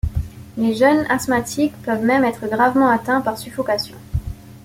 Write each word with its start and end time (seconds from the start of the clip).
Les 0.57 0.73
jeunes 0.73 1.05
asthmatiques 1.11 1.79
peuvent 1.83 2.03
même 2.03 2.23
être 2.25 2.47
gravement 2.47 2.89
atteints 2.89 3.21
par 3.21 3.37
suffocation. 3.37 3.97